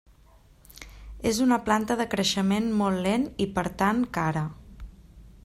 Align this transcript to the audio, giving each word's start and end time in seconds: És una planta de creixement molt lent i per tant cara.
És 1.31 1.41
una 1.45 1.59
planta 1.67 1.99
de 1.99 2.07
creixement 2.15 2.73
molt 2.81 3.03
lent 3.09 3.29
i 3.47 3.49
per 3.59 3.67
tant 3.83 4.05
cara. 4.19 4.45